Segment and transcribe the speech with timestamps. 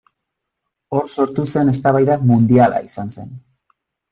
[0.99, 3.31] Hor sortu zen eztabaida mundiala izan zen.